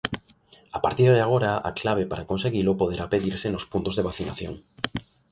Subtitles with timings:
[0.77, 4.53] A partir de agora a clave para conseguilo poderá pedirse nos puntos de vacinación.